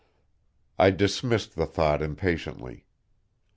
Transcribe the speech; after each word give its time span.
I 0.79 0.89
dismissed 0.89 1.55
the 1.55 1.67
thought 1.67 2.01
impatiently. 2.01 2.87